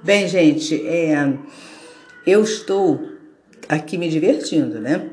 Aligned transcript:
Bem, 0.00 0.28
gente, 0.28 0.86
é, 0.86 1.34
eu 2.24 2.44
estou 2.44 3.00
aqui 3.68 3.98
me 3.98 4.08
divertindo, 4.08 4.80
né? 4.80 5.10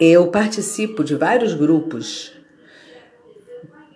Eu 0.00 0.28
participo 0.28 1.04
de 1.04 1.14
vários 1.14 1.52
grupos, 1.52 2.32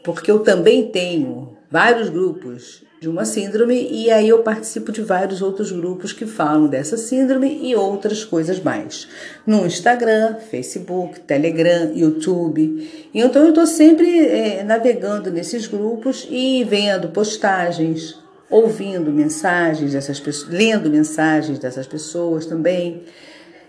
porque 0.05 0.31
eu 0.31 0.41
também 0.41 0.89
tenho 0.89 1.57
vários 1.71 2.11
grupos 2.11 2.85
de 3.01 3.09
uma 3.09 3.25
síndrome 3.25 3.89
e 3.91 4.11
aí 4.11 4.29
eu 4.29 4.43
participo 4.43 4.93
de 4.93 5.01
vários 5.01 5.41
outros 5.41 5.73
grupos 5.73 6.13
que 6.13 6.27
falam 6.27 6.67
dessa 6.67 6.99
síndrome 6.99 7.59
e 7.63 7.75
outras 7.75 8.25
coisas 8.25 8.61
mais. 8.61 9.09
No 9.47 9.65
Instagram, 9.65 10.37
Facebook, 10.51 11.21
Telegram, 11.21 11.93
YouTube. 11.95 13.09
Então 13.15 13.43
eu 13.43 13.51
estou 13.51 13.67
sempre 13.67 14.27
é, 14.27 14.63
navegando 14.63 15.31
nesses 15.31 15.67
grupos 15.67 16.27
e 16.31 16.63
vendo 16.65 17.09
postagens, 17.09 18.19
ouvindo 18.51 19.13
mensagens 19.13 19.93
dessas 19.93 20.19
pessoas, 20.19 20.53
lendo 20.53 20.91
mensagens 20.91 21.59
dessas 21.59 21.87
pessoas 21.87 22.47
também. 22.47 23.05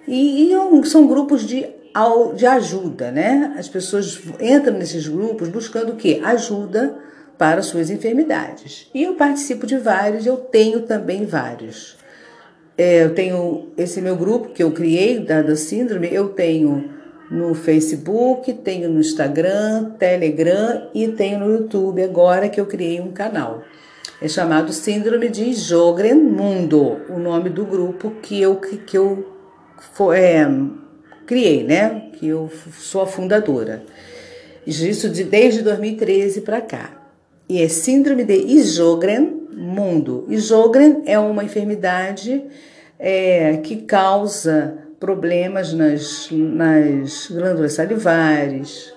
E, 0.08 0.52
e 0.52 0.86
são 0.86 1.08
grupos 1.08 1.46
de 1.46 1.80
de 2.36 2.46
ajuda, 2.46 3.12
né? 3.12 3.54
As 3.58 3.68
pessoas 3.68 4.20
entram 4.40 4.78
nesses 4.78 5.08
grupos 5.08 5.50
buscando 5.50 5.94
o 5.94 5.96
quê? 5.96 6.22
Ajuda 6.24 6.96
para 7.38 7.62
suas 7.62 7.90
enfermidades. 7.90 8.90
E 8.94 9.04
eu 9.04 9.16
participo 9.16 9.66
de 9.66 9.78
vários, 9.78 10.26
eu 10.26 10.38
tenho 10.38 10.82
também 10.82 11.26
vários. 11.26 11.98
É, 12.78 13.04
eu 13.04 13.14
tenho 13.14 13.70
esse 13.78 14.02
meu 14.02 14.16
grupo 14.16 14.50
que 14.50 14.64
eu 14.64 14.72
criei 14.72 15.20
da, 15.20 15.42
da 15.42 15.56
síndrome, 15.56 16.10
eu 16.12 16.30
tenho 16.30 16.92
no 17.30 17.54
Facebook, 17.54 18.52
tenho 18.54 18.90
no 18.90 19.00
Instagram, 19.00 19.92
Telegram 20.00 20.90
e 20.94 21.08
tenho 21.10 21.40
no 21.40 21.52
YouTube 21.52 22.02
agora 22.02 22.50
que 22.50 22.60
eu 22.60 22.66
criei 22.66 23.00
um 23.02 23.12
canal. 23.12 23.64
É 24.22 24.28
chamado 24.28 24.74
Síndrome 24.74 25.30
de 25.30 25.54
Jogren 25.54 26.16
Mundo, 26.16 27.02
o 27.10 27.18
nome 27.18 27.50
do 27.50 27.66
grupo 27.66 28.12
que 28.22 28.42
eu, 28.42 28.56
que 28.58 28.98
eu 28.98 29.26
é, 30.14 30.46
criei, 31.26 31.64
né? 31.64 32.10
Que 32.14 32.28
eu 32.28 32.50
sou 32.78 33.02
a 33.02 33.08
fundadora. 33.08 33.84
Isso 34.68 35.10
de, 35.10 35.24
desde 35.24 35.62
2013 35.62 36.42
para 36.42 36.62
cá 36.62 37.00
e 37.50 37.64
é 37.64 37.68
síndrome 37.68 38.24
de 38.24 38.36
Isogren 38.36 39.48
mundo. 39.52 40.28
Isogren 40.30 41.02
é 41.08 41.18
uma 41.18 41.44
enfermidade 41.44 42.44
é, 43.00 43.58
que 43.58 43.78
causa 43.78 44.78
problemas 45.00 45.74
nas, 45.74 46.30
nas 46.32 47.28
glândulas 47.28 47.74
salivares, 47.74 48.94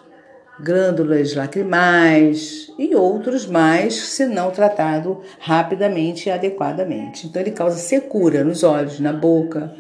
glândulas 0.63 1.35
lacrimais 1.35 2.71
e 2.79 2.95
outros 2.95 3.47
mais, 3.47 3.95
se 3.95 4.27
não 4.27 4.51
tratado 4.51 5.21
rapidamente 5.41 6.29
e 6.29 6.33
adequadamente. 6.33 7.27
Então, 7.27 7.43
ele 7.43 7.51
causa 7.51 7.77
secura 7.77 8.45
nos 8.45 8.63
olhos, 8.63 9.01
na 9.01 9.13
boca, 9.13 9.75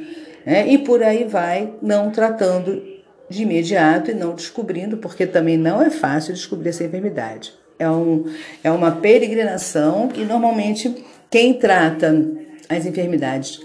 né? 0.44 0.66
e 0.66 0.78
por 0.78 1.03
aí 1.03 1.25
vai, 1.25 1.72
não 1.80 2.10
tratando 2.10 2.83
de 3.28 3.42
imediato 3.42 4.10
e 4.10 4.14
não 4.14 4.34
descobrindo, 4.34 4.97
porque 4.97 5.27
também 5.27 5.56
não 5.56 5.80
é 5.80 5.88
fácil 5.88 6.34
descobrir 6.34 6.70
essa 6.70 6.84
enfermidade. 6.84 7.53
É, 7.78 7.88
um, 7.88 8.27
é 8.62 8.70
uma 8.70 8.92
peregrinação 8.92 10.08
e 10.14 10.25
normalmente 10.25 11.05
quem 11.30 11.55
trata 11.55 12.14
as 12.69 12.84
enfermidades 12.86 13.60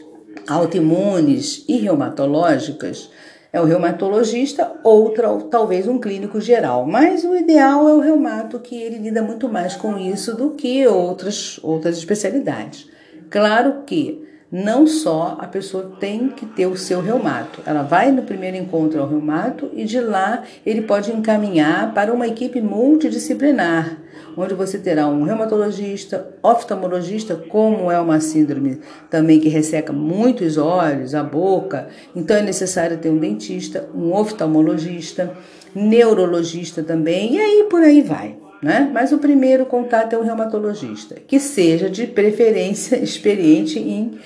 autoimunes 0.47 1.65
e 1.67 1.77
reumatológicas 1.77 3.09
é 3.57 3.61
o 3.61 3.65
reumatologista 3.65 4.71
ou 4.83 5.13
talvez 5.49 5.87
um 5.87 5.99
clínico 5.99 6.39
geral. 6.39 6.85
Mas 6.85 7.23
o 7.23 7.35
ideal 7.35 7.89
é 7.89 7.93
o 7.93 7.99
reumato, 7.99 8.59
que 8.59 8.75
ele 8.75 8.97
lida 8.97 9.21
muito 9.21 9.49
mais 9.49 9.75
com 9.75 9.97
isso 9.97 10.35
do 10.35 10.51
que 10.51 10.87
outras, 10.87 11.59
outras 11.63 11.97
especialidades. 11.97 12.89
Claro 13.29 13.83
que 13.85 14.25
não 14.51 14.87
só 14.87 15.37
a 15.39 15.47
pessoa 15.47 15.91
tem 15.99 16.29
que 16.29 16.45
ter 16.45 16.67
o 16.67 16.77
seu 16.77 17.01
reumato. 17.01 17.61
Ela 17.65 17.83
vai 17.83 18.11
no 18.11 18.21
primeiro 18.21 18.55
encontro 18.55 19.01
ao 19.01 19.09
reumato 19.09 19.69
e 19.73 19.83
de 19.83 19.99
lá 19.99 20.43
ele 20.65 20.81
pode 20.83 21.11
encaminhar 21.11 21.93
para 21.93 22.13
uma 22.13 22.27
equipe 22.27 22.61
multidisciplinar, 22.61 23.97
onde 24.37 24.53
você 24.53 24.77
terá 24.77 25.07
um 25.07 25.23
reumatologista, 25.23 26.29
oftalmologista, 26.43 27.35
como 27.35 27.91
é 27.91 27.99
uma 27.99 28.19
síndrome 28.19 28.79
também 29.09 29.39
que 29.39 29.49
resseca 29.49 29.91
muitos 29.91 30.57
olhos, 30.57 31.15
a 31.15 31.23
boca, 31.23 31.87
então 32.15 32.37
é 32.37 32.41
necessário 32.41 32.97
ter 32.97 33.09
um 33.09 33.17
dentista, 33.17 33.89
um 33.93 34.13
oftalmologista, 34.13 35.35
neurologista 35.73 36.83
também, 36.83 37.33
e 37.33 37.39
aí 37.39 37.67
por 37.69 37.81
aí 37.81 38.01
vai 38.01 38.37
né? 38.61 38.89
Mas 38.91 39.11
o 39.11 39.17
primeiro 39.17 39.65
contato 39.65 40.13
é 40.13 40.17
um 40.17 40.23
reumatologista, 40.23 41.15
que 41.15 41.39
seja 41.39 41.89
de 41.89 42.07
preferência 42.07 42.97
experiente 43.01 43.79
em 43.79 44.17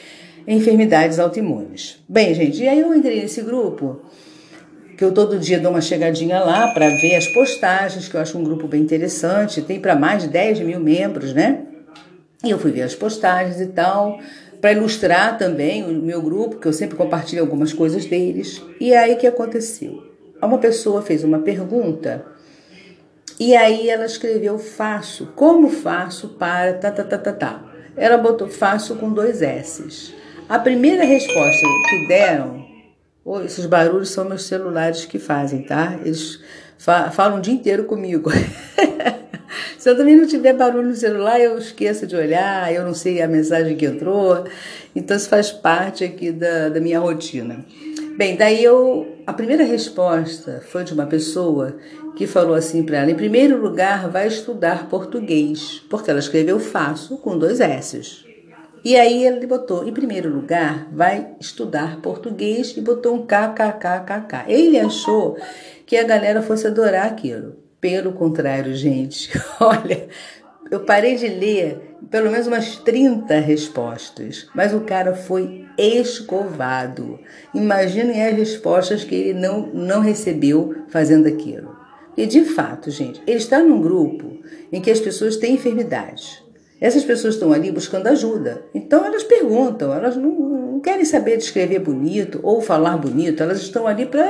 enfermidades 0.47 1.19
autoimunes. 1.19 1.99
Bem, 2.07 2.33
gente, 2.33 2.63
e 2.63 2.67
aí 2.67 2.79
eu 2.79 2.93
entrei 2.93 3.21
nesse 3.21 3.41
grupo, 3.41 4.01
que 5.01 5.05
eu 5.05 5.11
todo 5.11 5.39
dia 5.39 5.59
dou 5.59 5.71
uma 5.71 5.81
chegadinha 5.81 6.39
lá 6.41 6.67
para 6.75 6.87
ver 6.87 7.15
as 7.15 7.25
postagens, 7.25 8.07
que 8.07 8.13
eu 8.13 8.21
acho 8.21 8.37
um 8.37 8.43
grupo 8.43 8.67
bem 8.67 8.83
interessante, 8.83 9.59
tem 9.59 9.79
para 9.79 9.95
mais 9.95 10.21
de 10.21 10.29
10 10.29 10.59
mil 10.59 10.79
membros, 10.79 11.33
né? 11.33 11.63
E 12.43 12.51
eu 12.51 12.59
fui 12.59 12.69
ver 12.69 12.83
as 12.83 12.93
postagens 12.93 13.59
e 13.59 13.65
tal, 13.65 14.19
para 14.61 14.73
ilustrar 14.73 15.39
também 15.39 15.83
o 15.83 15.91
meu 16.03 16.21
grupo, 16.21 16.57
que 16.57 16.67
eu 16.67 16.71
sempre 16.71 16.95
compartilho 16.95 17.41
algumas 17.41 17.73
coisas 17.73 18.05
deles. 18.05 18.61
E 18.79 18.93
aí 18.93 19.15
que 19.15 19.25
aconteceu? 19.25 20.03
Uma 20.39 20.59
pessoa 20.59 21.01
fez 21.01 21.23
uma 21.23 21.39
pergunta 21.39 22.23
e 23.39 23.55
aí 23.55 23.89
ela 23.89 24.05
escreveu 24.05 24.59
faço. 24.59 25.29
Como 25.35 25.67
faço 25.67 26.27
para 26.37 26.75
tá, 26.75 26.91
tá, 26.91 27.03
tá, 27.03 27.17
tá, 27.17 27.33
tá. 27.33 27.63
Ela 27.97 28.19
botou 28.19 28.47
faço 28.47 28.95
com 28.97 29.11
dois 29.11 29.41
S's. 29.41 30.13
A 30.47 30.59
primeira 30.59 31.03
resposta 31.03 31.65
que 31.89 32.07
deram, 32.07 32.60
oh, 33.23 33.41
esses 33.41 33.65
barulhos 33.65 34.09
são 34.09 34.25
meus 34.25 34.43
celulares 34.43 35.05
que 35.05 35.19
fazem, 35.19 35.63
tá? 35.63 35.99
Eles 36.03 36.39
fa 36.77 37.11
falam 37.11 37.39
o 37.39 37.41
dia 37.41 37.53
inteiro 37.53 37.85
comigo. 37.85 38.31
Se 39.77 39.89
eu 39.89 39.97
também 39.97 40.15
não 40.15 40.27
tiver 40.27 40.53
barulho 40.53 40.89
no 40.89 40.95
celular, 40.95 41.39
eu 41.39 41.57
esqueço 41.57 42.05
de 42.05 42.15
olhar, 42.15 42.71
eu 42.73 42.85
não 42.85 42.93
sei 42.93 43.21
a 43.21 43.27
mensagem 43.27 43.75
que 43.75 43.85
entrou. 43.85 44.45
Então 44.95 45.17
isso 45.17 45.27
faz 45.27 45.51
parte 45.51 46.03
aqui 46.03 46.31
da, 46.31 46.69
da 46.69 46.79
minha 46.79 46.99
rotina. 46.99 47.65
Bem, 48.17 48.35
daí 48.35 48.63
eu. 48.63 49.07
A 49.25 49.33
primeira 49.33 49.63
resposta 49.63 50.61
foi 50.67 50.83
de 50.83 50.93
uma 50.93 51.05
pessoa 51.05 51.77
que 52.15 52.27
falou 52.27 52.53
assim 52.53 52.83
para 52.83 52.97
ela: 52.97 53.11
em 53.11 53.15
primeiro 53.15 53.59
lugar, 53.59 54.09
vai 54.09 54.27
estudar 54.27 54.87
português, 54.87 55.81
porque 55.89 56.11
ela 56.11 56.19
escreveu 56.19 56.59
faço 56.59 57.17
com 57.17 57.37
dois 57.37 57.59
S's. 57.59 58.30
E 58.83 58.97
aí 58.97 59.25
ele 59.25 59.45
botou, 59.45 59.87
em 59.87 59.93
primeiro 59.93 60.29
lugar, 60.29 60.87
vai 60.91 61.35
estudar 61.39 62.01
português 62.01 62.75
e 62.75 62.81
botou 62.81 63.15
um 63.15 63.25
kkkk. 63.25 64.45
Ele 64.47 64.79
achou 64.79 65.37
que 65.85 65.95
a 65.95 66.03
galera 66.03 66.41
fosse 66.41 66.65
adorar 66.65 67.05
aquilo. 67.05 67.55
Pelo 67.79 68.13
contrário, 68.13 68.73
gente, 68.75 69.31
olha, 69.59 70.07
eu 70.71 70.79
parei 70.79 71.15
de 71.15 71.27
ler 71.27 71.91
pelo 72.09 72.31
menos 72.31 72.47
umas 72.47 72.77
30 72.77 73.39
respostas, 73.39 74.47
mas 74.55 74.73
o 74.73 74.81
cara 74.81 75.13
foi 75.13 75.65
escovado. 75.77 77.19
Imaginem 77.53 78.25
as 78.25 78.35
respostas 78.35 79.03
que 79.03 79.13
ele 79.13 79.39
não, 79.39 79.67
não 79.67 80.01
recebeu 80.01 80.75
fazendo 80.89 81.27
aquilo. 81.27 81.75
E 82.17 82.25
de 82.25 82.43
fato, 82.43 82.89
gente, 82.89 83.21
ele 83.27 83.37
está 83.37 83.59
num 83.59 83.81
grupo 83.81 84.39
em 84.71 84.81
que 84.81 84.91
as 84.91 84.99
pessoas 84.99 85.37
têm 85.37 85.55
enfermidades. 85.55 86.43
Essas 86.81 87.03
pessoas 87.03 87.35
estão 87.35 87.53
ali 87.53 87.71
buscando 87.71 88.07
ajuda. 88.07 88.63
Então 88.73 89.05
elas 89.05 89.21
perguntam, 89.21 89.93
elas 89.93 90.17
não, 90.17 90.31
não 90.31 90.79
querem 90.79 91.05
saber 91.05 91.37
de 91.37 91.43
escrever 91.43 91.77
bonito 91.77 92.39
ou 92.41 92.59
falar 92.59 92.97
bonito, 92.97 93.43
elas 93.43 93.61
estão 93.61 93.85
ali 93.85 94.07
para 94.07 94.25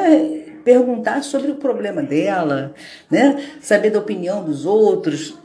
perguntar 0.66 1.24
sobre 1.24 1.50
o 1.50 1.56
problema 1.56 2.04
dela, 2.04 2.76
né? 3.10 3.42
saber 3.62 3.90
da 3.90 4.00
opinião 4.00 4.44
dos 4.44 4.66
outros, 4.66 5.40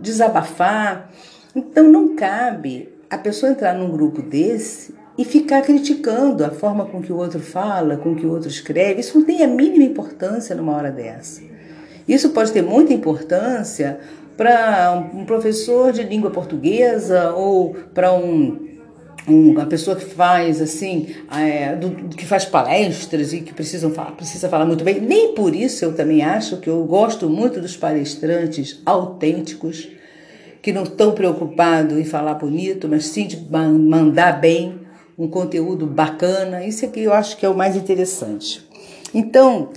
desabafar. 0.00 1.12
Então 1.54 1.84
não 1.84 2.16
cabe 2.16 2.88
a 3.08 3.16
pessoa 3.16 3.52
entrar 3.52 3.72
num 3.74 3.90
grupo 3.90 4.20
desse 4.20 4.92
e 5.16 5.24
ficar 5.24 5.62
criticando 5.62 6.44
a 6.44 6.50
forma 6.50 6.84
com 6.84 7.00
que 7.00 7.12
o 7.12 7.16
outro 7.16 7.38
fala, 7.38 7.96
com 7.96 8.16
que 8.16 8.26
o 8.26 8.30
outro 8.30 8.48
escreve. 8.48 9.00
Isso 9.00 9.16
não 9.16 9.24
tem 9.24 9.44
a 9.44 9.46
mínima 9.46 9.84
importância 9.84 10.56
numa 10.56 10.74
hora 10.74 10.90
dessa. 10.90 11.42
Isso 12.08 12.30
pode 12.30 12.50
ter 12.50 12.62
muita 12.62 12.92
importância 12.92 14.00
para 14.40 14.92
um 15.12 15.26
professor 15.26 15.92
de 15.92 16.02
língua 16.02 16.30
portuguesa 16.30 17.34
ou 17.34 17.74
para 17.92 18.10
um, 18.14 18.78
um, 19.28 19.50
uma 19.50 19.66
pessoa 19.66 19.94
que 19.94 20.06
faz 20.06 20.62
assim, 20.62 21.14
é, 21.30 21.76
do, 21.76 22.08
que 22.08 22.24
faz 22.24 22.46
palestras 22.46 23.34
e 23.34 23.42
que 23.42 23.52
precisam 23.52 23.90
falar, 23.90 24.12
precisa 24.12 24.48
falar 24.48 24.64
muito 24.64 24.82
bem. 24.82 24.98
Nem 24.98 25.34
por 25.34 25.54
isso 25.54 25.84
eu 25.84 25.94
também 25.94 26.22
acho 26.22 26.56
que 26.56 26.70
eu 26.70 26.82
gosto 26.84 27.28
muito 27.28 27.60
dos 27.60 27.76
palestrantes 27.76 28.80
autênticos 28.86 29.90
que 30.62 30.72
não 30.72 30.84
estão 30.84 31.12
preocupados 31.12 31.98
em 31.98 32.04
falar 32.04 32.32
bonito, 32.32 32.88
mas 32.88 33.04
sim 33.08 33.26
de 33.26 33.36
mandar 33.46 34.40
bem 34.40 34.80
um 35.18 35.28
conteúdo 35.28 35.86
bacana. 35.86 36.64
Isso 36.64 36.86
aqui 36.86 37.02
eu 37.02 37.12
acho 37.12 37.36
que 37.36 37.44
é 37.44 37.48
o 37.50 37.54
mais 37.54 37.76
interessante. 37.76 38.66
Então, 39.12 39.68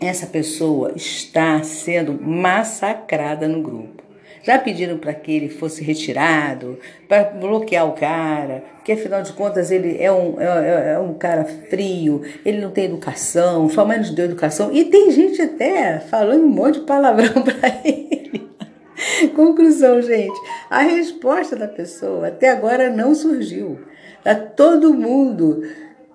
essa 0.00 0.26
pessoa 0.26 0.92
está 0.94 1.62
sendo 1.62 2.20
massacrada 2.20 3.48
no 3.48 3.62
grupo. 3.62 4.02
já 4.42 4.58
pediram 4.58 4.98
para 4.98 5.12
que 5.12 5.32
ele 5.32 5.48
fosse 5.48 5.82
retirado, 5.82 6.78
para 7.08 7.24
bloquear 7.24 7.84
o 7.84 7.92
cara, 7.92 8.62
porque 8.76 8.92
afinal 8.92 9.20
de 9.20 9.32
contas 9.32 9.72
ele 9.72 9.96
é 10.00 10.12
um, 10.12 10.40
é, 10.40 10.92
é 10.92 10.98
um 11.00 11.14
cara 11.14 11.44
frio, 11.44 12.22
ele 12.44 12.60
não 12.60 12.70
tem 12.70 12.84
educação, 12.84 13.68
sua 13.68 13.84
mãe 13.84 13.98
não 13.98 14.14
deu 14.14 14.26
educação, 14.26 14.70
e 14.72 14.84
tem 14.84 15.10
gente 15.10 15.42
até 15.42 15.98
falando 15.98 16.44
um 16.44 16.48
monte 16.48 16.78
de 16.78 16.86
palavrão 16.86 17.42
para 17.42 17.80
ele. 17.84 18.48
Conclusão, 19.34 20.00
gente, 20.00 20.38
a 20.70 20.80
resposta 20.82 21.56
da 21.56 21.66
pessoa 21.66 22.28
até 22.28 22.50
agora 22.50 22.88
não 22.88 23.14
surgiu. 23.14 23.80
Tá 24.22 24.34
todo 24.34 24.94
mundo 24.94 25.62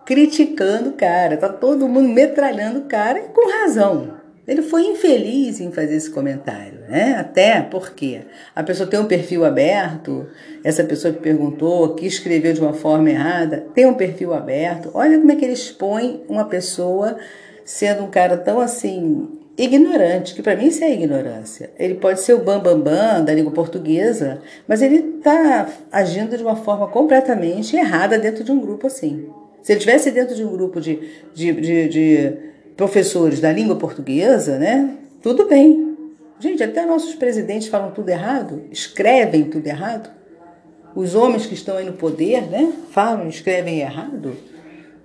criticando 0.05 0.89
o 0.89 0.93
cara, 0.93 1.37
tá 1.37 1.49
todo 1.49 1.87
mundo 1.87 2.09
metralhando 2.09 2.79
o 2.79 2.85
cara 2.85 3.19
e 3.19 3.29
com 3.29 3.49
razão. 3.49 4.21
Ele 4.47 4.63
foi 4.63 4.83
infeliz 4.83 5.59
em 5.61 5.71
fazer 5.71 5.95
esse 5.95 6.09
comentário, 6.09 6.81
né? 6.89 7.15
Até 7.17 7.61
porque 7.61 8.21
a 8.55 8.63
pessoa 8.63 8.89
tem 8.89 8.99
um 8.99 9.05
perfil 9.05 9.45
aberto, 9.45 10.27
essa 10.63 10.83
pessoa 10.83 11.13
que 11.13 11.19
perguntou, 11.19 11.93
que 11.93 12.07
escreveu 12.07 12.51
de 12.51 12.59
uma 12.59 12.73
forma 12.73 13.09
errada, 13.09 13.65
tem 13.73 13.85
um 13.85 13.93
perfil 13.93 14.33
aberto. 14.33 14.89
Olha 14.93 15.19
como 15.19 15.31
é 15.31 15.35
que 15.35 15.45
ele 15.45 15.53
expõe 15.53 16.23
uma 16.27 16.45
pessoa 16.45 17.17
sendo 17.63 18.03
um 18.03 18.09
cara 18.09 18.35
tão 18.35 18.59
assim 18.59 19.29
ignorante, 19.57 20.33
que 20.33 20.41
para 20.41 20.55
mim 20.55 20.67
isso 20.67 20.83
é 20.83 20.91
ignorância. 20.91 21.69
Ele 21.77 21.93
pode 21.95 22.19
ser 22.21 22.33
o 22.33 22.39
bambambam 22.39 22.79
bam, 22.79 22.91
bam 22.91 23.23
da 23.23 23.33
língua 23.33 23.51
portuguesa, 23.51 24.41
mas 24.67 24.81
ele 24.81 25.17
está 25.17 25.69
agindo 25.91 26.35
de 26.35 26.43
uma 26.43 26.55
forma 26.55 26.87
completamente 26.87 27.75
errada 27.75 28.17
dentro 28.17 28.43
de 28.43 28.51
um 28.51 28.59
grupo 28.59 28.87
assim. 28.87 29.29
Se 29.61 29.71
ele 29.71 29.79
estivesse 29.79 30.11
dentro 30.11 30.35
de 30.35 30.43
um 30.43 30.51
grupo 30.51 30.81
de, 30.81 30.99
de, 31.33 31.53
de, 31.53 31.89
de 31.89 32.33
professores 32.75 33.39
da 33.39 33.51
língua 33.51 33.75
portuguesa, 33.75 34.57
né? 34.57 34.97
Tudo 35.21 35.47
bem. 35.47 35.97
Gente, 36.39 36.63
até 36.63 36.85
nossos 36.85 37.13
presidentes 37.13 37.67
falam 37.67 37.91
tudo 37.91 38.09
errado, 38.09 38.63
escrevem 38.71 39.43
tudo 39.43 39.67
errado. 39.67 40.09
Os 40.95 41.13
homens 41.13 41.45
que 41.45 41.53
estão 41.53 41.77
aí 41.77 41.85
no 41.85 41.93
poder, 41.93 42.41
né? 42.49 42.73
Falam, 42.89 43.27
escrevem 43.27 43.79
errado. 43.79 44.35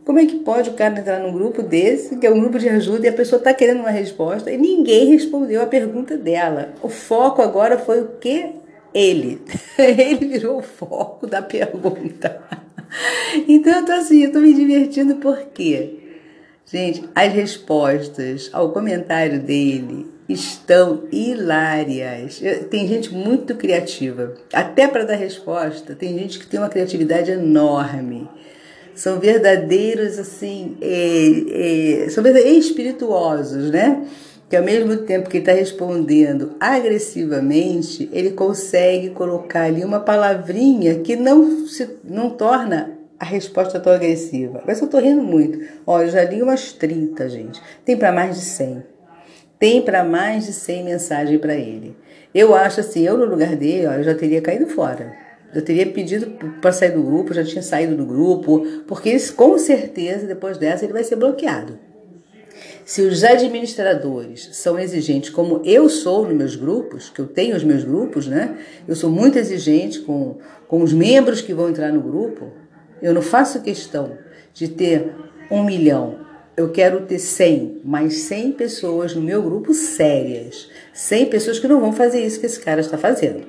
Como 0.07 0.19
é 0.19 0.25
que 0.25 0.37
pode 0.37 0.71
o 0.71 0.75
cara 0.75 0.99
entrar 0.99 1.19
num 1.19 1.33
grupo 1.33 1.63
desse, 1.63 2.17
que 2.17 2.27
é 2.27 2.31
um 2.31 2.41
grupo 2.41 2.59
de 2.59 2.69
ajuda, 2.69 3.07
e 3.07 3.09
a 3.09 3.13
pessoa 3.13 3.39
está 3.39 3.53
querendo 3.53 3.81
uma 3.81 3.91
resposta 3.91 4.53
e 4.53 4.57
ninguém 4.57 5.11
respondeu 5.11 5.61
a 5.61 5.67
pergunta 5.67 6.17
dela? 6.17 6.75
O 6.81 6.89
foco 6.89 7.43
agora 7.43 7.77
foi 7.77 8.01
o 8.01 8.09
que? 8.21 8.53
Ele. 8.95 9.43
Ele 9.77 10.27
virou 10.27 10.59
o 10.59 10.63
foco 10.63 11.27
da 11.27 11.43
pergunta. 11.43 12.41
Então 13.49 13.81
eu 13.81 13.85
tô 13.85 13.93
assim, 13.93 14.25
eu 14.25 14.33
tô 14.33 14.41
me 14.41 14.55
divertindo 14.55 15.17
porque 15.17 16.07
Gente, 16.69 17.05
as 17.15 17.33
respostas 17.33 18.51
ao 18.53 18.73
comentário 18.73 19.39
dele 19.39 20.05
estão 20.29 21.05
hilárias. 21.13 22.43
Tem 22.69 22.89
gente 22.89 23.15
muito 23.15 23.55
criativa. 23.55 24.35
Até 24.53 24.89
para 24.89 25.05
dar 25.05 25.15
resposta, 25.15 25.95
tem 25.95 26.19
gente 26.19 26.41
que 26.41 26.47
tem 26.47 26.59
uma 26.59 26.69
criatividade 26.69 27.31
enorme. 27.31 28.29
São 28.97 29.21
verdadeiros, 29.21 30.19
assim, 30.19 30.77
é, 30.81 32.07
é, 32.07 32.09
são 32.09 32.25
verdadeiros 32.25 32.67
espirituosos, 32.67 33.71
né? 33.71 34.05
Que 34.49 34.57
ao 34.57 34.63
mesmo 34.63 34.99
tempo 34.99 35.29
que 35.29 35.39
está 35.39 35.53
respondendo 35.53 36.55
agressivamente, 36.61 38.09
ele 38.13 38.31
consegue 38.31 39.11
colocar 39.11 39.63
ali 39.63 39.85
uma 39.85 40.01
palavrinha 40.01 41.01
que 41.01 41.17
não 41.17 41.67
se 41.67 41.99
não 42.05 42.31
torna 42.31 42.97
a 43.19 43.25
resposta 43.25 43.81
tão 43.81 43.93
agressiva. 43.93 44.63
Mas 44.67 44.81
eu 44.81 44.89
tô 44.89 44.99
rindo 44.99 45.23
muito. 45.23 45.59
Olha, 45.87 46.05
eu 46.05 46.11
já 46.11 46.25
li 46.25 46.43
umas 46.43 46.73
30, 46.73 47.29
gente. 47.29 47.61
Tem 47.85 47.97
para 47.97 48.13
mais 48.13 48.37
de 48.37 48.45
100. 48.45 48.85
Tem 49.59 49.83
para 49.83 50.05
mais 50.05 50.47
de 50.47 50.53
100 50.53 50.85
mensagens 50.85 51.41
para 51.41 51.55
ele. 51.55 51.97
Eu 52.35 52.55
acho 52.55 52.81
assim, 52.81 53.03
eu 53.03 53.17
no 53.17 53.25
lugar 53.25 53.57
dele, 53.57 53.87
ó, 53.87 53.95
eu 53.95 54.05
já 54.05 54.15
teria 54.15 54.43
caído 54.43 54.67
fora. 54.67 55.15
Eu 55.55 55.63
teria 55.63 55.87
pedido 55.87 56.33
para 56.61 56.73
sair 56.73 56.91
do 56.91 57.03
grupo, 57.03 57.33
já 57.33 57.43
tinha 57.43 57.63
saído 57.63 57.97
do 57.97 58.05
grupo, 58.05 58.63
porque 58.87 59.19
com 59.35 59.57
certeza 59.57 60.27
depois 60.27 60.59
dessa 60.59 60.85
ele 60.85 60.93
vai 60.93 61.03
ser 61.03 61.17
bloqueado. 61.17 61.79
Se 62.87 63.03
os 63.03 63.25
administradores 63.25 64.49
são 64.53 64.79
exigentes, 64.79 65.29
como 65.31 65.61
eu 65.65 65.89
sou 65.89 66.25
nos 66.25 66.37
meus 66.37 66.55
grupos, 66.55 67.11
que 67.11 67.21
eu 67.21 67.27
tenho 67.27 67.57
os 67.57 67.65
meus 67.65 67.83
grupos, 67.83 68.29
né? 68.29 68.59
Eu 68.87 68.95
sou 68.95 69.11
muito 69.11 69.37
exigente 69.37 69.99
com, 70.03 70.39
com 70.69 70.81
os 70.85 70.93
membros 70.93 71.41
que 71.41 71.53
vão 71.53 71.69
entrar 71.69 71.93
no 71.93 72.01
grupo. 72.01 72.53
Eu 73.03 73.13
não 73.13 73.23
faço 73.23 73.61
questão 73.61 74.17
de 74.55 74.69
ter 74.69 75.13
um 75.51 75.65
milhão. 75.65 76.21
Eu 76.57 76.71
quero 76.71 77.01
ter 77.01 77.19
100, 77.19 77.81
mas 77.83 78.19
100 78.19 78.53
pessoas 78.53 79.17
no 79.17 79.21
meu 79.21 79.43
grupo 79.43 79.75
sérias. 79.75 80.71
100 80.95 81.27
pessoas 81.27 81.59
que 81.59 81.67
não 81.67 81.81
vão 81.81 81.93
fazer 81.93 82.25
isso 82.25 82.39
que 82.39 82.47
esse 82.47 82.61
cara 82.61 82.81
está 82.81 82.97
fazendo. 82.97 83.49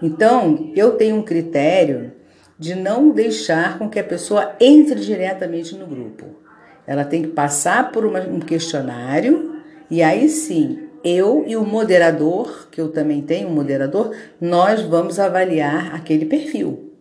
Então, 0.00 0.70
eu 0.76 0.92
tenho 0.92 1.16
um 1.16 1.22
critério 1.22 2.12
de 2.56 2.76
não 2.76 3.10
deixar 3.10 3.76
com 3.76 3.90
que 3.90 3.98
a 3.98 4.04
pessoa 4.04 4.54
entre 4.60 5.00
diretamente 5.00 5.74
no 5.74 5.84
grupo. 5.84 6.41
Ela 6.86 7.04
tem 7.04 7.22
que 7.22 7.28
passar 7.28 7.92
por 7.92 8.04
uma, 8.04 8.20
um 8.20 8.40
questionário 8.40 9.52
e 9.90 10.02
aí 10.02 10.28
sim, 10.28 10.88
eu 11.04 11.44
e 11.46 11.56
o 11.56 11.64
moderador, 11.64 12.68
que 12.70 12.80
eu 12.80 12.88
também 12.88 13.20
tenho 13.20 13.48
um 13.48 13.52
moderador, 13.52 14.14
nós 14.40 14.80
vamos 14.82 15.18
avaliar 15.18 15.94
aquele 15.94 16.24
perfil. 16.24 16.92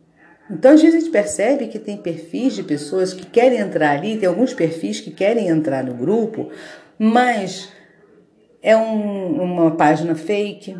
Então, 0.49 0.73
às 0.73 0.81
vezes, 0.81 0.97
a 0.97 0.99
gente 0.99 1.11
percebe 1.11 1.67
que 1.67 1.79
tem 1.79 1.95
perfis 1.95 2.53
de 2.53 2.63
pessoas 2.63 3.13
que 3.13 3.25
querem 3.25 3.59
entrar 3.59 3.91
ali, 3.91 4.17
tem 4.17 4.27
alguns 4.27 4.53
perfis 4.53 4.99
que 4.99 5.11
querem 5.11 5.47
entrar 5.47 5.83
no 5.83 5.93
grupo, 5.93 6.49
mas 6.99 7.69
é 8.61 8.75
um, 8.75 9.41
uma 9.41 9.71
página 9.71 10.13
fake, 10.13 10.77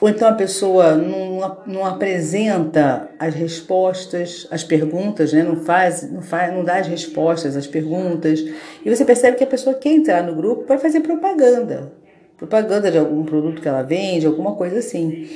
ou 0.00 0.08
então 0.08 0.28
a 0.28 0.34
pessoa 0.34 0.94
não, 0.94 1.58
não 1.66 1.86
apresenta 1.86 3.08
as 3.18 3.34
respostas, 3.34 4.46
as 4.50 4.64
perguntas, 4.64 5.32
né? 5.32 5.42
não, 5.42 5.56
faz, 5.56 6.10
não, 6.10 6.22
faz, 6.22 6.52
não 6.52 6.64
dá 6.64 6.76
as 6.76 6.86
respostas 6.86 7.56
às 7.56 7.66
perguntas, 7.66 8.44
e 8.84 8.94
você 8.94 9.04
percebe 9.04 9.36
que 9.36 9.44
a 9.44 9.46
pessoa 9.46 9.74
quer 9.74 9.90
entrar 9.90 10.22
no 10.22 10.34
grupo 10.34 10.64
para 10.64 10.78
fazer 10.78 11.00
propaganda 11.00 11.92
propaganda 12.36 12.90
de 12.90 12.98
algum 12.98 13.24
produto 13.24 13.60
que 13.60 13.68
ela 13.68 13.82
vende, 13.82 14.26
alguma 14.26 14.54
coisa 14.54 14.78
assim. 14.78 15.28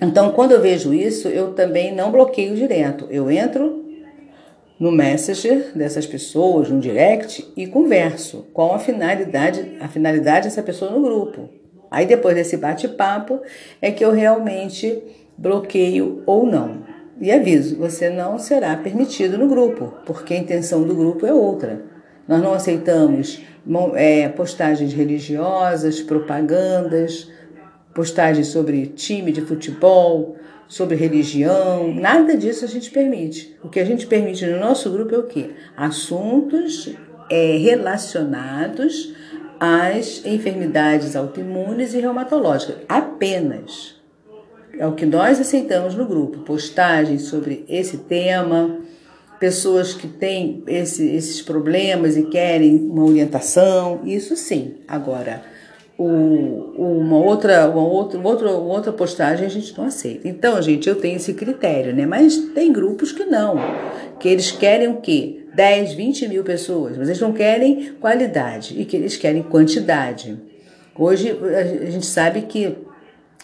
Então, 0.00 0.32
quando 0.32 0.52
eu 0.52 0.60
vejo 0.60 0.94
isso, 0.94 1.28
eu 1.28 1.52
também 1.52 1.94
não 1.94 2.10
bloqueio 2.10 2.54
direto. 2.54 3.06
Eu 3.10 3.30
entro 3.30 3.84
no 4.78 4.90
Messenger 4.90 5.72
dessas 5.74 6.06
pessoas, 6.06 6.70
no 6.70 6.80
direct, 6.80 7.52
e 7.56 7.66
converso 7.66 8.46
com 8.52 8.72
a 8.72 8.78
finalidade, 8.78 9.76
a 9.78 9.88
finalidade 9.88 10.44
dessa 10.44 10.62
pessoa 10.62 10.90
no 10.90 11.02
grupo. 11.02 11.59
Aí 11.90 12.06
depois 12.06 12.34
desse 12.34 12.56
bate-papo 12.56 13.40
é 13.82 13.90
que 13.90 14.04
eu 14.04 14.12
realmente 14.12 15.02
bloqueio 15.36 16.22
ou 16.26 16.46
não. 16.46 16.84
E 17.20 17.30
aviso, 17.30 17.76
você 17.76 18.08
não 18.08 18.38
será 18.38 18.76
permitido 18.76 19.36
no 19.36 19.48
grupo, 19.48 19.94
porque 20.06 20.32
a 20.32 20.38
intenção 20.38 20.84
do 20.84 20.94
grupo 20.94 21.26
é 21.26 21.32
outra. 21.32 21.82
Nós 22.26 22.40
não 22.40 22.54
aceitamos 22.54 23.42
é, 23.94 24.28
postagens 24.28 24.92
religiosas, 24.92 26.00
propagandas, 26.00 27.30
postagens 27.94 28.46
sobre 28.46 28.86
time 28.86 29.32
de 29.32 29.40
futebol, 29.40 30.36
sobre 30.70 30.94
religião, 30.94 31.92
nada 31.92 32.36
disso 32.36 32.64
a 32.64 32.68
gente 32.68 32.90
permite. 32.90 33.58
O 33.62 33.68
que 33.68 33.80
a 33.80 33.84
gente 33.84 34.06
permite 34.06 34.46
no 34.46 34.60
nosso 34.60 34.88
grupo 34.90 35.14
é 35.14 35.18
o 35.18 35.24
quê? 35.24 35.50
Assuntos 35.76 36.94
é, 37.28 37.56
relacionados 37.56 39.12
às 39.60 40.24
enfermidades 40.24 41.14
autoimunes 41.14 41.92
e 41.92 42.00
reumatológicas, 42.00 42.76
apenas. 42.88 44.00
É 44.78 44.86
o 44.86 44.92
que 44.92 45.04
nós 45.04 45.38
aceitamos 45.38 45.94
no 45.94 46.06
grupo, 46.06 46.38
postagens 46.38 47.22
sobre 47.22 47.66
esse 47.68 47.98
tema, 47.98 48.78
pessoas 49.38 49.92
que 49.92 50.08
têm 50.08 50.62
esse, 50.66 51.06
esses 51.06 51.42
problemas 51.42 52.16
e 52.16 52.22
querem 52.24 52.76
uma 52.76 53.04
orientação, 53.04 54.00
isso 54.04 54.34
sim. 54.36 54.76
Agora, 54.88 55.42
o, 55.98 56.04
uma 56.78 57.18
outra, 57.18 57.68
uma 57.68 57.86
outra, 57.86 58.18
outra, 58.18 58.50
uma 58.50 58.72
outra 58.72 58.92
postagem 58.92 59.44
a 59.44 59.50
gente 59.50 59.76
não 59.76 59.84
aceita. 59.84 60.26
Então, 60.26 60.60
gente, 60.62 60.88
eu 60.88 60.94
tenho 60.94 61.16
esse 61.16 61.34
critério, 61.34 61.94
né? 61.94 62.06
Mas 62.06 62.36
tem 62.54 62.72
grupos 62.72 63.12
que 63.12 63.24
não, 63.24 63.56
que 64.18 64.26
eles 64.26 64.50
querem 64.50 64.88
o 64.88 64.96
quê? 65.02 65.39
10, 65.60 65.92
20 65.92 66.26
mil 66.26 66.42
pessoas, 66.42 66.96
mas 66.96 67.06
eles 67.06 67.20
não 67.20 67.34
querem 67.34 67.92
qualidade 68.00 68.80
e 68.80 68.86
que 68.86 68.96
eles 68.96 69.18
querem 69.18 69.42
quantidade. 69.42 70.40
Hoje 70.98 71.38
a 71.84 71.90
gente 71.90 72.06
sabe 72.06 72.40
que 72.42 72.78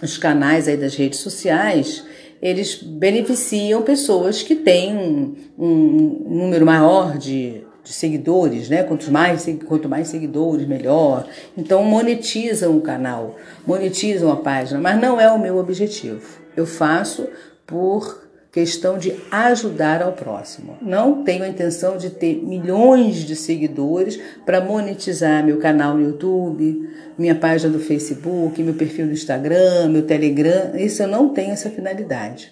os 0.02 0.16
canais 0.16 0.66
aí 0.66 0.78
das 0.78 0.94
redes 0.94 1.18
sociais 1.18 2.06
eles 2.40 2.82
beneficiam 2.82 3.82
pessoas 3.82 4.42
que 4.42 4.54
têm 4.54 4.96
um, 4.96 5.34
um 5.58 6.26
número 6.26 6.64
maior 6.64 7.18
de 7.18 7.62
de 7.84 7.92
seguidores, 7.92 8.68
né? 8.68 8.82
Quanto 8.82 9.12
mais, 9.12 9.46
quanto 9.64 9.88
mais 9.88 10.08
seguidores, 10.08 10.66
melhor. 10.66 11.24
Então 11.56 11.84
monetizam 11.84 12.76
o 12.76 12.80
canal, 12.80 13.36
monetizam 13.64 14.32
a 14.32 14.36
página, 14.36 14.80
mas 14.80 15.00
não 15.00 15.20
é 15.20 15.30
o 15.30 15.38
meu 15.38 15.58
objetivo. 15.58 16.20
Eu 16.56 16.66
faço 16.66 17.28
por 17.64 18.25
questão 18.56 18.96
de 18.96 19.14
ajudar 19.30 20.00
ao 20.00 20.12
próximo. 20.12 20.78
Não 20.80 21.22
tenho 21.22 21.44
a 21.44 21.48
intenção 21.48 21.98
de 21.98 22.08
ter 22.08 22.42
milhões 22.42 23.16
de 23.16 23.36
seguidores 23.36 24.18
para 24.46 24.62
monetizar 24.62 25.44
meu 25.44 25.58
canal 25.58 25.94
no 25.94 26.02
YouTube, 26.02 26.88
minha 27.18 27.34
página 27.34 27.70
do 27.70 27.78
Facebook, 27.78 28.62
meu 28.62 28.72
perfil 28.72 29.08
do 29.08 29.12
Instagram, 29.12 29.90
meu 29.90 30.04
Telegram. 30.06 30.74
Isso 30.74 31.02
eu 31.02 31.06
não 31.06 31.28
tenho 31.28 31.52
essa 31.52 31.68
finalidade. 31.68 32.50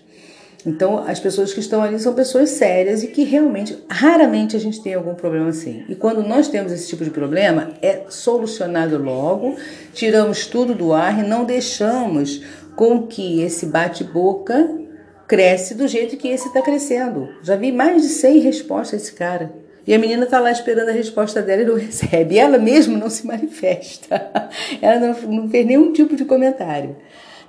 Então, 0.66 0.98
as 0.98 1.18
pessoas 1.18 1.54
que 1.54 1.60
estão 1.60 1.82
ali 1.82 1.98
são 1.98 2.12
pessoas 2.12 2.50
sérias 2.50 3.02
e 3.02 3.06
que 3.06 3.24
realmente, 3.24 3.74
raramente 3.88 4.54
a 4.54 4.60
gente 4.60 4.82
tem 4.82 4.92
algum 4.92 5.14
problema 5.14 5.48
assim. 5.48 5.84
E 5.88 5.94
quando 5.94 6.22
nós 6.22 6.48
temos 6.48 6.70
esse 6.70 6.86
tipo 6.86 7.02
de 7.02 7.10
problema, 7.10 7.70
é 7.80 8.02
solucionado 8.10 8.98
logo, 8.98 9.56
tiramos 9.94 10.44
tudo 10.44 10.74
do 10.74 10.92
ar 10.92 11.24
e 11.24 11.26
não 11.26 11.46
deixamos 11.46 12.42
com 12.76 13.06
que 13.06 13.40
esse 13.40 13.64
bate-boca 13.64 14.83
cresce 15.26 15.74
do 15.74 15.88
jeito 15.88 16.16
que 16.16 16.28
esse 16.28 16.48
está 16.48 16.62
crescendo. 16.62 17.28
Já 17.42 17.56
vi 17.56 17.72
mais 17.72 18.02
de 18.02 18.08
100 18.08 18.40
respostas 18.40 19.00
a 19.00 19.02
esse 19.02 19.12
cara. 19.12 19.52
E 19.86 19.92
a 19.92 19.98
menina 19.98 20.24
está 20.24 20.40
lá 20.40 20.50
esperando 20.50 20.88
a 20.88 20.92
resposta 20.92 21.42
dela 21.42 21.62
e 21.62 21.66
não 21.66 21.76
recebe. 21.76 22.34
E 22.34 22.38
ela 22.38 22.58
mesmo 22.58 22.96
não 22.96 23.10
se 23.10 23.26
manifesta. 23.26 24.48
Ela 24.80 24.98
não, 24.98 25.14
não 25.30 25.48
fez 25.48 25.66
nenhum 25.66 25.92
tipo 25.92 26.16
de 26.16 26.24
comentário. 26.24 26.96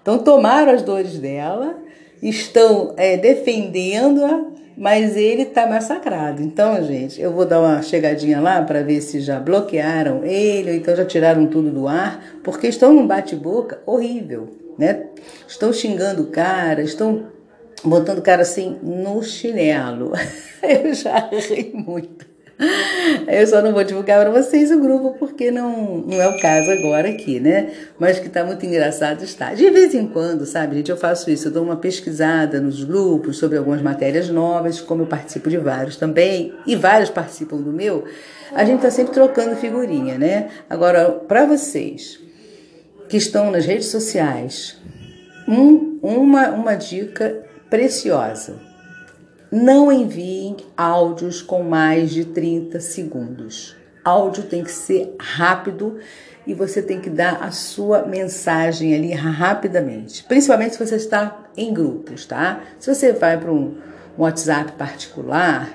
Então 0.02 0.20
tomaram 0.20 0.72
as 0.72 0.82
dores 0.82 1.18
dela 1.18 1.78
estão 2.22 2.94
é, 2.98 3.18
defendendo-a, 3.18 4.46
mas 4.78 5.16
ele 5.16 5.44
está 5.44 5.68
massacrado. 5.68 6.42
Então, 6.42 6.84
gente, 6.84 7.22
eu 7.22 7.32
vou 7.32 7.46
dar 7.46 7.62
uma 7.62 7.82
chegadinha 7.82 8.42
lá 8.42 8.62
para 8.62 8.82
ver 8.82 9.02
se 9.02 9.22
já 9.22 9.40
bloquearam 9.40 10.24
ele, 10.24 10.72
ou 10.72 10.76
então 10.76 10.96
já 10.96 11.06
tiraram 11.06 11.48
tudo 11.48 11.70
do 11.70 11.88
ar, 11.88 12.24
porque 12.44 12.68
estão 12.68 12.94
num 12.94 13.08
bate-boca 13.08 13.80
horrível, 13.86 14.50
né? 14.78 15.08
Estão 15.48 15.72
xingando 15.72 16.24
o 16.24 16.28
cara, 16.28 16.82
estão 16.82 17.35
botando 17.86 18.20
o 18.20 18.24
cara 18.24 18.42
assim 18.42 18.78
no 18.82 19.22
chinelo. 19.24 20.14
Eu 20.62 20.94
já 20.94 21.30
ri 21.30 21.72
muito. 21.74 22.36
Eu 23.28 23.46
só 23.46 23.62
não 23.62 23.74
vou 23.74 23.84
divulgar 23.84 24.22
para 24.22 24.32
vocês 24.32 24.72
o 24.72 24.80
grupo 24.80 25.16
porque 25.20 25.52
não, 25.52 25.98
não 25.98 26.22
é 26.22 26.28
o 26.28 26.40
caso 26.40 26.72
agora 26.72 27.10
aqui, 27.10 27.38
né? 27.38 27.72
Mas 28.00 28.18
que 28.18 28.30
tá 28.30 28.46
muito 28.46 28.66
engraçado 28.66 29.24
está. 29.24 29.54
De 29.54 29.70
vez 29.70 29.94
em 29.94 30.08
quando, 30.08 30.46
sabe, 30.46 30.78
gente, 30.78 30.90
eu 30.90 30.96
faço 30.96 31.30
isso, 31.30 31.50
eu 31.50 31.52
dou 31.52 31.64
uma 31.64 31.76
pesquisada 31.76 32.62
nos 32.62 32.82
grupos 32.84 33.38
sobre 33.38 33.58
algumas 33.58 33.82
matérias 33.82 34.30
novas, 34.30 34.80
como 34.80 35.04
eu 35.04 35.08
participo 35.08 35.50
de 35.50 35.58
vários 35.58 35.98
também, 35.98 36.54
e 36.66 36.78
vários 36.78 37.10
participam 37.10 37.58
do 37.58 37.74
meu, 37.74 38.06
a 38.54 38.64
gente 38.64 38.82
tá 38.82 38.90
sempre 38.90 39.14
trocando 39.14 39.58
figurinha, 39.58 40.18
né? 40.18 40.48
Agora, 40.70 41.12
para 41.12 41.46
vocês 41.46 42.20
que 43.10 43.18
estão 43.18 43.52
nas 43.52 43.66
redes 43.66 43.88
sociais, 43.88 44.78
um, 45.46 46.00
uma, 46.02 46.50
uma 46.52 46.76
dica 46.76 47.44
preciosa 47.70 48.76
não 49.52 49.92
enviem 49.92 50.58
áudios 50.76 51.42
com 51.42 51.64
mais 51.64 52.12
de 52.12 52.26
30 52.26 52.80
segundos. 52.82 53.76
Áudio 54.04 54.44
tem 54.44 54.64
que 54.64 54.72
ser 54.72 55.16
rápido 55.18 55.98
e 56.46 56.54
você 56.54 56.82
tem 56.82 57.00
que 57.00 57.10
dar 57.10 57.42
a 57.42 57.52
sua 57.52 58.06
mensagem 58.06 58.94
ali 58.94 59.14
rapidamente. 59.14 60.24
Principalmente 60.26 60.74
se 60.74 60.86
você 60.86 60.96
está 60.96 61.46
em 61.56 61.74
grupos, 61.74 62.26
tá? 62.26 62.62
Se 62.80 62.94
você 62.94 63.14
vai 63.14 63.38
para 63.40 63.52
um 63.52 63.78
WhatsApp 64.18 64.74
particular, 64.74 65.70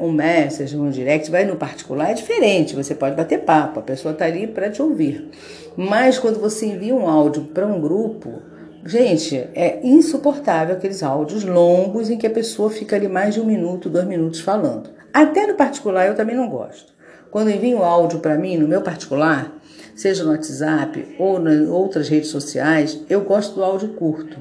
um 0.00 0.10
message, 0.10 0.76
um 0.76 0.90
direct, 0.90 1.30
vai 1.30 1.44
no 1.44 1.56
particular, 1.56 2.10
é 2.10 2.14
diferente. 2.14 2.74
Você 2.74 2.94
pode 2.94 3.14
bater 3.14 3.40
papo, 3.40 3.80
a 3.80 3.82
pessoa 3.82 4.12
está 4.12 4.24
ali 4.24 4.46
para 4.46 4.70
te 4.70 4.80
ouvir. 4.80 5.30
Mas 5.76 6.18
quando 6.18 6.40
você 6.40 6.66
envia 6.66 6.94
um 6.94 7.08
áudio 7.08 7.44
para 7.44 7.66
um 7.66 7.80
grupo, 7.80 8.40
Gente, 8.84 9.36
é 9.54 9.80
insuportável 9.82 10.76
aqueles 10.76 11.02
áudios 11.02 11.44
longos 11.44 12.10
em 12.10 12.16
que 12.16 12.26
a 12.26 12.30
pessoa 12.30 12.70
fica 12.70 12.96
ali 12.96 13.08
mais 13.08 13.34
de 13.34 13.40
um 13.40 13.44
minuto, 13.44 13.90
dois 13.90 14.06
minutos 14.06 14.40
falando. 14.40 14.90
Até 15.12 15.46
no 15.46 15.54
particular 15.54 16.06
eu 16.06 16.14
também 16.14 16.36
não 16.36 16.48
gosto. 16.48 16.92
Quando 17.30 17.50
envio 17.50 17.82
áudio 17.82 18.20
para 18.20 18.38
mim, 18.38 18.56
no 18.56 18.68
meu 18.68 18.80
particular, 18.80 19.52
seja 19.94 20.24
no 20.24 20.30
WhatsApp 20.30 21.16
ou 21.18 21.38
em 21.48 21.68
outras 21.68 22.08
redes 22.08 22.30
sociais, 22.30 23.02
eu 23.10 23.22
gosto 23.22 23.56
do 23.56 23.64
áudio 23.64 23.88
curto. 23.90 24.38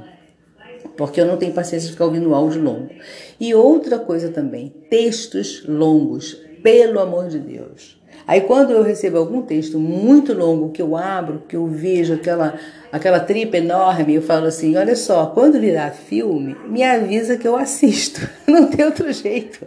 Porque 0.96 1.20
eu 1.20 1.26
não 1.26 1.38
tenho 1.38 1.54
paciência 1.54 1.88
de 1.88 1.94
ficar 1.94 2.06
ouvindo 2.06 2.34
áudio 2.34 2.62
longo. 2.62 2.90
E 3.40 3.54
outra 3.54 4.00
coisa 4.00 4.30
também, 4.30 4.74
textos 4.90 5.66
longos, 5.68 6.42
pelo 6.64 7.00
amor 7.00 7.28
de 7.28 7.40
Deus. 7.40 7.98
Aí 8.26 8.42
quando 8.42 8.72
eu 8.72 8.84
recebo 8.84 9.18
algum 9.18 9.42
texto 9.42 9.80
muito 9.80 10.34
longo 10.34 10.72
que 10.72 10.82
eu 10.82 10.96
abro, 10.96 11.44
que 11.48 11.56
eu 11.56 11.66
vejo 11.68 12.14
aquela 12.14 12.60
aquela 12.92 13.20
tripa 13.20 13.58
enorme, 13.58 14.16
eu 14.16 14.22
falo 14.22 14.46
assim: 14.48 14.76
olha 14.76 14.96
só, 14.96 15.28
quando 15.28 15.60
virar 15.60 15.92
filme, 15.92 16.56
me 16.68 16.84
avisa 16.84 17.38
que 17.38 17.48
eu 17.48 17.56
assisto. 17.56 18.28
Não 18.48 18.68
tem 18.68 18.86
outro 18.86 19.12
jeito. 19.12 19.60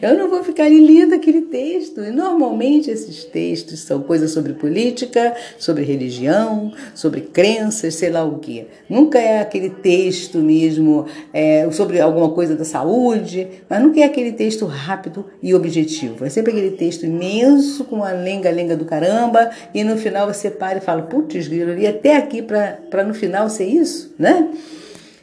Eu 0.00 0.16
não 0.16 0.28
vou 0.28 0.44
ficar 0.44 0.68
lendo 0.68 1.14
aquele 1.14 1.42
texto. 1.42 2.02
E 2.02 2.10
normalmente 2.10 2.90
esses 2.90 3.24
textos 3.24 3.80
são 3.80 4.02
coisas 4.02 4.30
sobre 4.30 4.52
política, 4.52 5.34
sobre 5.58 5.84
religião, 5.84 6.72
sobre 6.94 7.22
crenças, 7.22 7.94
sei 7.94 8.10
lá 8.10 8.24
o 8.24 8.38
quê. 8.38 8.66
Nunca 8.88 9.18
é 9.18 9.40
aquele 9.40 9.70
texto 9.70 10.38
mesmo 10.38 11.06
é, 11.32 11.68
sobre 11.70 11.98
alguma 11.98 12.30
coisa 12.30 12.54
da 12.54 12.64
saúde, 12.64 13.48
mas 13.68 13.82
nunca 13.82 14.00
é 14.00 14.04
aquele 14.04 14.32
texto 14.32 14.66
rápido 14.66 15.24
e 15.42 15.54
objetivo. 15.54 16.24
É 16.24 16.28
sempre 16.28 16.52
aquele 16.52 16.72
texto 16.72 17.06
imenso, 17.06 17.84
com 17.84 17.96
uma 17.96 18.12
lenga-lenga 18.12 18.76
do 18.76 18.84
caramba, 18.84 19.50
e 19.74 19.82
no 19.82 19.96
final 19.96 20.26
você 20.32 20.50
para 20.50 20.78
e 20.78 20.80
fala: 20.80 21.02
putz, 21.02 21.48
grilo, 21.48 21.72
li 21.72 21.86
até 21.86 22.16
aqui 22.16 22.42
para 22.42 22.75
para 22.90 23.04
no 23.04 23.14
final 23.14 23.48
ser 23.48 23.66
isso, 23.66 24.14
né? 24.18 24.50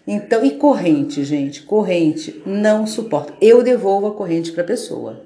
Então, 0.06 0.44
e 0.44 0.52
corrente, 0.52 1.24
gente? 1.24 1.64
Corrente 1.64 2.42
não 2.46 2.86
suporta. 2.86 3.34
Eu 3.40 3.64
devolvo 3.64 4.08
a 4.08 4.14
corrente 4.14 4.52
para 4.52 4.64
a 4.64 4.68
pessoa. 4.68 5.22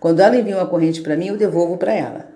Quando 0.00 0.20
ela 0.20 0.36
envia 0.36 0.56
uma 0.56 0.66
corrente 0.66 1.00
para 1.00 1.16
mim, 1.16 1.28
eu 1.28 1.36
devolvo 1.36 1.76
para 1.76 1.92
ela. 1.92 2.28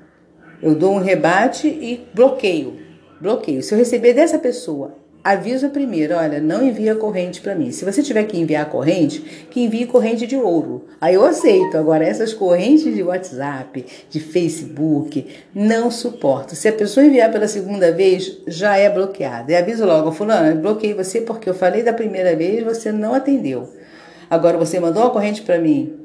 Eu 0.63 0.75
dou 0.75 0.95
um 0.95 0.99
rebate 0.99 1.67
e 1.67 2.07
bloqueio. 2.15 2.79
Bloqueio. 3.21 3.63
Se 3.63 3.75
eu 3.75 3.79
receber 3.79 4.15
dessa 4.15 4.39
pessoa 4.39 5.00
avisa 5.23 5.69
primeiro, 5.69 6.17
olha, 6.17 6.41
não 6.41 6.63
envia 6.63 6.95
corrente 6.95 7.41
para 7.41 7.55
mim. 7.55 7.71
Se 7.71 7.85
você 7.85 8.03
tiver 8.03 8.25
que 8.25 8.39
enviar 8.39 8.69
corrente, 8.71 9.21
que 9.51 9.61
envie 9.61 9.87
corrente 9.87 10.27
de 10.27 10.37
ouro. 10.37 10.87
Aí 11.01 11.15
eu 11.15 11.25
aceito. 11.25 11.77
Agora 11.77 12.05
essas 12.05 12.33
correntes 12.33 12.95
de 12.95 13.03
WhatsApp, 13.03 13.85
de 14.09 14.21
Facebook, 14.21 15.27
não 15.55 15.91
suporto. 15.91 16.55
Se 16.55 16.69
a 16.69 16.73
pessoa 16.73 17.05
enviar 17.05 17.31
pela 17.31 17.47
segunda 17.47 17.93
vez, 17.93 18.39
já 18.47 18.77
é 18.77 18.89
bloqueada. 18.89 19.53
E 19.53 19.57
aviso 19.57 19.85
logo, 19.85 20.13
fulano, 20.13 20.61
bloqueei 20.61 20.95
você 20.95 21.21
porque 21.21 21.49
eu 21.49 21.55
falei 21.55 21.83
da 21.83 21.93
primeira 21.93 22.35
vez, 22.35 22.65
você 22.65 22.91
não 22.91 23.15
atendeu. 23.15 23.69
Agora 24.29 24.57
você 24.57 24.81
mandou 24.81 25.03
uma 25.03 25.11
corrente 25.11 25.43
para 25.43 25.59
mim 25.59 25.97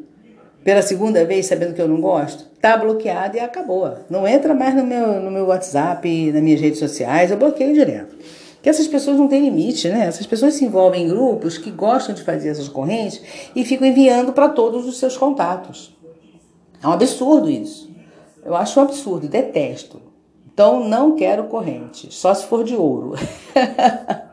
pela 0.64 0.82
segunda 0.82 1.24
vez, 1.24 1.46
sabendo 1.46 1.76
que 1.76 1.82
eu 1.82 1.88
não 1.88 2.02
gosto, 2.02 2.46
tá 2.60 2.76
bloqueado 2.76 3.38
e 3.38 3.40
acabou. 3.40 4.00
Não 4.10 4.28
entra 4.28 4.52
mais 4.56 4.74
no 4.74 4.84
meu, 4.84 5.22
no 5.22 5.30
meu 5.30 5.46
WhatsApp, 5.46 6.32
nas 6.32 6.42
minhas 6.42 6.60
redes 6.60 6.80
sociais, 6.80 7.30
eu 7.30 7.38
bloqueio 7.38 7.76
direto 7.76 8.15
que 8.66 8.70
essas 8.70 8.88
pessoas 8.88 9.20
não 9.20 9.28
têm 9.28 9.44
limite, 9.44 9.88
né? 9.90 10.08
Essas 10.08 10.26
pessoas 10.26 10.56
se 10.56 10.66
envolvem 10.66 11.04
em 11.04 11.08
grupos 11.08 11.56
que 11.56 11.70
gostam 11.70 12.16
de 12.16 12.24
fazer 12.24 12.50
essas 12.50 12.68
correntes 12.68 13.22
e 13.56 13.64
ficam 13.64 13.88
enviando 13.88 14.34
para 14.34 14.50
todos 14.50 14.88
os 14.88 14.98
seus 14.98 15.16
contatos. 15.16 15.96
É 16.82 16.88
um 16.88 16.92
absurdo 16.92 17.48
isso. 17.48 17.88
Eu 18.44 18.56
acho 18.56 18.80
um 18.80 18.82
absurdo, 18.82 19.28
detesto. 19.28 20.02
Então 20.52 20.90
não 20.90 21.16
quero 21.16 21.44
corrente, 21.44 22.12
só 22.12 22.34
se 22.34 22.48
for 22.48 22.64
de 22.64 22.76
ouro. 22.76 23.14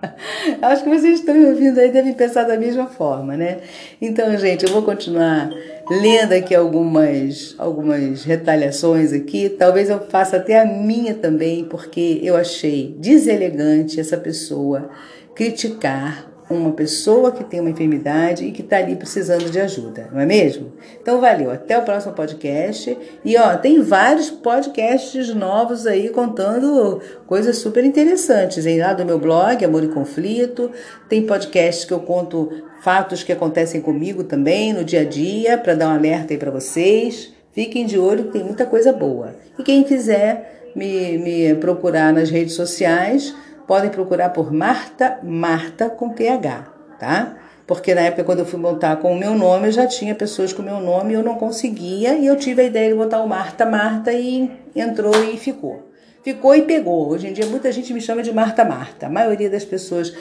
Acho 0.63 0.85
que 0.85 0.91
vocês 0.91 1.21
estão 1.21 1.35
me 1.35 1.47
ouvindo 1.47 1.79
aí 1.79 1.91
devem 1.91 2.13
pensar 2.13 2.45
da 2.45 2.57
mesma 2.57 2.87
forma, 2.87 3.37
né? 3.37 3.59
Então, 4.01 4.37
gente, 4.37 4.65
eu 4.65 4.73
vou 4.73 4.83
continuar 4.83 5.51
lendo 5.91 6.33
aqui 6.33 6.55
algumas, 6.55 7.55
algumas 7.59 8.25
retaliações 8.25 9.13
aqui. 9.13 9.49
Talvez 9.49 9.91
eu 9.91 10.01
faça 10.01 10.37
até 10.37 10.61
a 10.61 10.65
minha 10.65 11.15
também, 11.15 11.65
porque 11.65 12.21
eu 12.23 12.37
achei 12.37 12.95
deselegante 12.99 14.01
essa 14.01 14.17
pessoa 14.17 14.91
criticar 15.35 16.32
uma 16.51 16.73
pessoa 16.73 17.33
que 17.33 17.45
tem 17.45 17.61
uma 17.61 17.71
enfermidade 17.71 18.45
e 18.45 18.53
que 18.53 18.63
está 18.63 18.79
ali 18.79 18.97
precisando 18.97 19.51
de 19.51 19.59
ajuda, 19.59 20.09
não 20.13 20.21
é 20.21 20.27
mesmo? 20.27 20.73
Então 21.01 21.21
valeu, 21.21 21.51
até 21.51 21.79
o 21.79 21.83
próximo 21.83 22.13
podcast. 22.13 22.97
E 23.25 23.37
ó, 23.37 23.57
tem 23.57 23.81
vários 23.83 24.31
podcasts 24.31 25.35
novos 25.35 25.87
aí 25.87 26.09
contando 26.09 27.01
coisas 27.27 27.59
super 27.59 27.85
interessantes, 27.85 28.67
hein? 28.67 28.81
Lá 28.81 28.93
do 28.93 29.05
meu 29.05 29.19
blog, 29.19 29.65
Amor 29.65 29.85
e 29.85 29.89
Conflito, 29.89 30.71
tem 31.09 31.27
podcasts 31.27 31.85
que 31.85 31.93
eu 31.93 32.01
conto 32.01 32.51
fatos 32.83 33.23
que 33.23 33.33
acontecem 33.33 33.81
comigo 33.81 34.25
também 34.25 34.73
no 34.73 34.85
dia 34.85 35.03
a 35.03 35.05
dia, 35.05 35.57
para 35.57 35.75
dar 35.75 35.89
um 35.89 35.95
alerta 35.95 36.33
aí 36.33 36.39
para 36.39 36.51
vocês. 36.51 37.33
Fiquem 37.53 37.87
de 37.87 37.99
olho 37.99 38.25
tem 38.25 38.43
muita 38.43 38.67
coisa 38.67 38.93
boa. 38.93 39.37
E 39.59 39.63
quem 39.63 39.83
quiser 39.85 40.71
me, 40.75 41.19
me 41.19 41.55
procurar 41.57 42.13
nas 42.13 42.31
redes 42.31 42.55
sociais, 42.55 43.35
podem 43.67 43.91
procurar 43.91 44.31
por 44.31 44.53
Marta, 44.53 45.19
Marta 45.23 45.89
com 45.89 46.11
PH, 46.11 46.67
tá? 46.99 47.37
Porque 47.67 47.95
na 47.95 48.03
época, 48.03 48.25
quando 48.25 48.41
eu 48.41 48.47
fui 48.47 48.59
montar 48.59 48.97
com 48.97 49.13
o 49.13 49.19
meu 49.19 49.35
nome, 49.35 49.69
eu 49.69 49.73
já 49.73 49.87
tinha 49.87 50.15
pessoas 50.15 50.53
com 50.53 50.63
o 50.63 50.65
meu 50.65 50.81
nome 50.81 51.13
e 51.13 51.15
eu 51.15 51.23
não 51.23 51.37
conseguia, 51.37 52.15
e 52.15 52.27
eu 52.27 52.37
tive 52.37 52.63
a 52.63 52.65
ideia 52.65 52.91
de 52.91 52.97
botar 52.97 53.21
o 53.23 53.29
Marta, 53.29 53.65
Marta, 53.65 54.13
e 54.13 54.51
entrou 54.75 55.15
e 55.25 55.37
ficou. 55.37 55.91
Ficou 56.23 56.55
e 56.55 56.63
pegou. 56.63 57.09
Hoje 57.09 57.29
em 57.29 57.33
dia, 57.33 57.47
muita 57.47 57.73
gente 57.73 57.93
me 57.93 58.01
chama 58.01 58.23
de 58.23 58.33
Marta, 58.33 58.65
Marta. 58.65 59.07
A 59.07 59.11
maioria 59.11 59.49
das 59.49 59.65
pessoas 59.65 60.13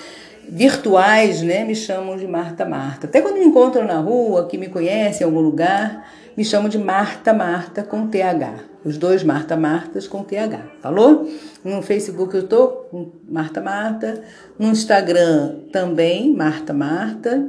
virtuais, 0.48 1.42
né, 1.42 1.64
me 1.64 1.76
chamam 1.76 2.18
de 2.18 2.28
Marta 2.28 2.66
Marta. 2.66 3.08
Até 3.08 3.22
quando 3.22 3.36
me 3.36 3.46
encontram 3.46 3.86
na 3.86 4.00
rua, 4.00 4.48
que 4.48 4.58
me 4.58 4.68
conhecem 4.68 5.22
em 5.22 5.30
algum 5.30 5.42
lugar, 5.42 6.08
me 6.36 6.46
chamam 6.46 6.70
de 6.70 6.78
Marta 6.78 7.34
Marta 7.34 7.84
com 7.84 8.08
TH. 8.08 8.72
Os 8.84 8.98
dois 8.98 9.24
Marta 9.24 9.56
Martas 9.56 10.08
com 10.08 10.24
TH. 10.24 10.60
Falou? 10.82 11.30
No 11.64 11.82
Facebook 11.82 12.36
eu 12.36 12.48
tô 12.48 12.68
com 12.68 13.12
Marta 13.30 13.62
Marta, 13.62 14.24
no 14.58 14.68
Instagram 14.68 15.60
também 15.72 16.34
Marta 16.36 16.74
Marta 16.74 17.48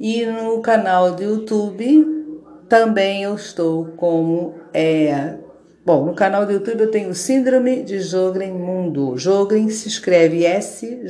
e 0.00 0.26
no 0.26 0.60
canal 0.60 1.12
do 1.12 1.22
YouTube 1.22 2.12
também 2.68 3.22
eu 3.22 3.34
estou 3.34 3.84
como 3.96 4.54
é, 4.72 5.36
Bom, 5.86 6.06
no 6.06 6.14
canal 6.14 6.46
do 6.46 6.52
YouTube 6.52 6.80
eu 6.80 6.90
tenho 6.90 7.14
Síndrome 7.14 7.82
de 7.82 8.00
Jogren 8.00 8.52
Mundo. 8.52 9.18
Jogren 9.18 9.68
se 9.68 9.86
escreve 9.86 10.46
S-J-O-G-R-E-N 10.46 11.02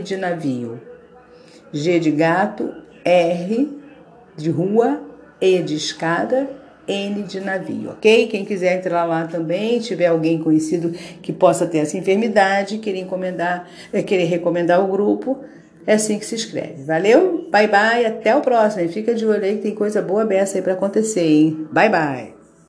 de 0.00 0.16
navio. 0.16 0.91
G 1.72 1.98
de 1.98 2.10
gato, 2.10 2.72
R 3.04 3.68
de 4.36 4.50
rua, 4.50 5.00
E 5.40 5.60
de 5.60 5.74
escada, 5.74 6.48
N 6.86 7.22
de 7.22 7.40
navio, 7.40 7.90
ok? 7.90 8.26
Quem 8.26 8.44
quiser 8.44 8.78
entrar 8.78 9.04
lá 9.04 9.26
também, 9.26 9.78
tiver 9.78 10.06
alguém 10.06 10.42
conhecido 10.42 10.90
que 11.22 11.32
possa 11.32 11.66
ter 11.66 11.78
essa 11.78 11.96
enfermidade, 11.96 12.78
querer 12.78 13.00
encomendar, 13.00 13.68
é, 13.92 14.02
querer 14.02 14.24
recomendar 14.24 14.82
o 14.82 14.88
grupo, 14.88 15.38
é 15.86 15.94
assim 15.94 16.18
que 16.18 16.26
se 16.26 16.34
escreve. 16.34 16.84
Valeu? 16.84 17.48
Bye 17.50 17.68
bye, 17.68 18.06
até 18.06 18.34
o 18.34 18.40
próximo. 18.40 18.88
Fica 18.88 19.14
de 19.14 19.26
olho 19.26 19.44
aí 19.44 19.56
que 19.56 19.62
tem 19.62 19.74
coisa 19.74 20.00
boa 20.00 20.24
beça 20.24 20.58
aí 20.58 20.62
para 20.62 20.74
acontecer, 20.74 21.26
hein? 21.26 21.66
Bye 21.72 21.88
bye. 21.88 22.41